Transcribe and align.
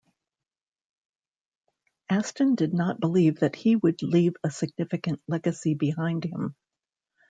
Aston 2.09 2.55
did 2.55 2.73
not 2.73 2.99
believe 2.99 3.41
that 3.41 3.55
he 3.55 3.75
would 3.75 4.01
leave 4.01 4.33
a 4.43 4.49
significant 4.49 5.21
legacy 5.27 5.75
behind 5.75 6.23
him. 6.23 6.55